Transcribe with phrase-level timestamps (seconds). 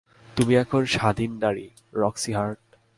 [0.37, 1.67] তুমি এখন স্বাধীন নারী,
[1.93, 2.61] রক্সি হার্ট।